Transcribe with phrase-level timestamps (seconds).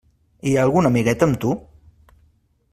[0.47, 1.53] Hi ha algun amiguet amb tu?